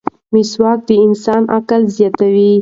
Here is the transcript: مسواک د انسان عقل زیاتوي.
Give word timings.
مسواک 0.33 0.79
د 0.89 0.91
انسان 1.07 1.41
عقل 1.55 1.81
زیاتوي. 1.95 2.51